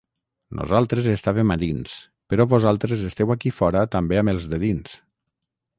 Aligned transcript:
Nosaltres 0.59 1.09
estàvem 1.11 1.53
a 1.55 1.57
dins, 1.63 1.93
però 2.33 2.49
vosaltres 2.55 3.05
esteu 3.11 3.35
aquí 3.35 3.53
fora 3.61 3.87
també 3.99 4.21
amb 4.23 4.35
els 4.37 4.51
de 4.55 4.65
dins. 4.67 4.99